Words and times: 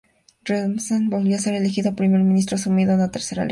Rasmussen 0.45 1.11
volvió 1.11 1.35
a 1.35 1.39
ser 1.39 1.53
elegido 1.53 1.95
Primer 1.95 2.21
Ministro, 2.23 2.55
asumiendo 2.55 2.95
una 2.95 3.11
tercera 3.11 3.43
legislatura. 3.43 3.49